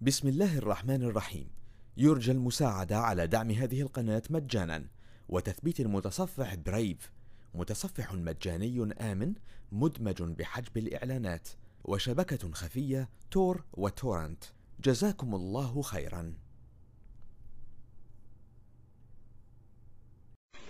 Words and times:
بسم 0.00 0.28
الله 0.28 0.58
الرحمن 0.58 1.02
الرحيم. 1.02 1.50
يرجى 1.96 2.32
المساعدة 2.32 2.96
على 2.98 3.26
دعم 3.26 3.50
هذه 3.50 3.80
القناة 3.80 4.22
مجانا. 4.30 4.84
وتثبيت 5.28 5.80
المتصفح 5.80 6.54
برايف 6.54 7.12
متصفح 7.54 8.12
مجاني 8.12 8.94
آمن 9.00 9.34
مدمج 9.72 10.22
بحجب 10.22 10.76
الإعلانات. 10.76 11.48
وشبكة 11.84 12.52
خفية 12.52 13.08
تور 13.30 13.64
وتورنت. 13.72 14.44
جزاكم 14.80 15.34
الله 15.34 15.82
خيرا. 15.82 16.34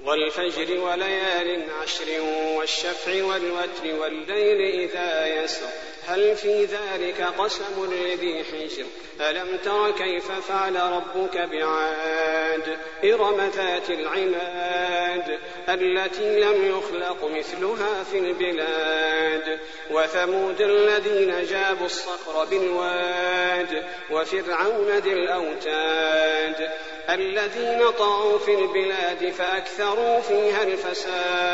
والفجر 0.00 0.80
وليال 0.80 1.70
عشر 1.70 2.20
والشفع 2.58 3.24
والوتر 3.24 4.00
والليل 4.00 4.90
إذا 4.90 5.44
يسر. 5.44 5.83
هل 6.06 6.36
في 6.36 6.64
ذلك 6.64 7.20
قسم 7.38 7.92
لذي 7.92 8.44
حجر؟ 8.44 8.84
ألم 9.20 9.58
تر 9.64 9.90
كيف 9.90 10.32
فعل 10.32 10.76
ربك 10.76 11.38
بعاد؟ 11.38 12.78
إرم 13.04 13.50
ذات 13.56 13.90
العماد 13.90 15.38
التي 15.68 16.40
لم 16.40 16.78
يخلق 16.78 17.24
مثلها 17.24 18.04
في 18.04 18.18
البلاد. 18.18 19.58
وثمود 19.90 20.60
الذين 20.60 21.44
جابوا 21.44 21.86
الصخر 21.86 22.44
بالواد 22.44 23.84
وفرعون 24.10 24.90
ذي 24.90 25.12
الأوتاد. 25.12 26.70
الذين 27.10 27.90
طغوا 27.90 28.38
في 28.38 28.54
البلاد 28.54 29.32
فأكثروا 29.32 30.20
فيها 30.20 30.62
الفساد. 30.62 31.53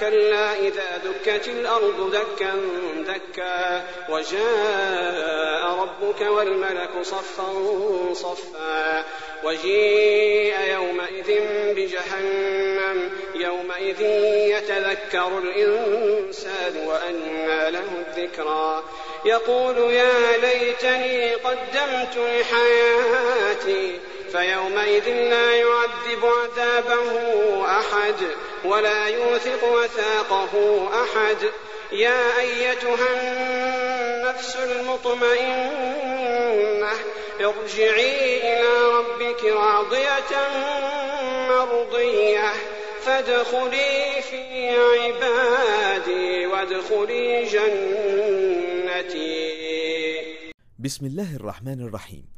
كلا 0.00 0.54
إذا 0.58 1.00
دكت 1.04 1.48
الأرض 1.48 2.10
دكا 2.10 2.54
دكا 3.06 3.84
وجاء 4.08 5.70
ربك 5.80 6.20
والملك 6.20 6.90
صفا 7.02 7.52
صفا 8.12 9.04
وجيء 9.44 10.54
يومئذ 10.60 11.40
بجهنم 11.74 13.10
يومئذ 13.34 14.00
يتذكر 14.56 15.38
الإنسان 15.38 16.86
وأنى 16.86 17.70
له 17.70 18.04
الذكرى 18.06 18.82
يقول 19.24 19.78
يا 19.78 20.36
ليتني 20.36 21.34
قدمت 21.34 22.16
لحياتي 22.16 23.98
فيومئذ 24.32 25.08
لا 25.08 25.54
يعذب 25.54 26.24
عذابه 26.24 27.10
أحد 27.78 28.14
ولا 28.64 29.06
يوثق 29.06 29.64
وثاقه 29.64 30.54
أحد. 31.02 31.50
يا 31.92 32.38
أيتها 32.40 33.08
النفس 33.20 34.56
المطمئنة 34.56 35.68
ارجعي 37.40 38.38
إلى 38.38 38.68
ربك 38.98 39.44
راضية 39.44 40.32
مرضية. 41.48 42.52
فادخلي 43.00 44.22
في 44.30 44.70
عبادي 44.70 46.46
وادخلي 46.46 47.44
جنتي. 47.44 47.78
بسم 50.78 51.06
الله 51.06 51.36
الرحمن 51.36 51.86
الرحيم. 51.88 52.37